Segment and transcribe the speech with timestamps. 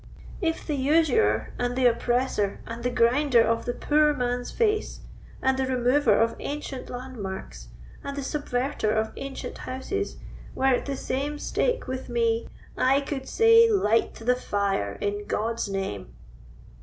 [0.41, 5.01] "If the usurer, and the oppressor, and the grinder of the poor man's face,
[5.43, 7.67] and the remover of ancient landmarks,
[8.03, 10.17] and the subverter of ancient houses,
[10.55, 15.69] were at the same stake with me, I could say, 'Light the fire, in God's
[15.69, 16.11] name!